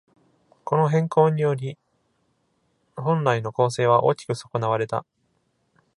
[0.65, 1.77] この変更により、
[2.95, 5.05] 本来の構成は大きく損なわれた。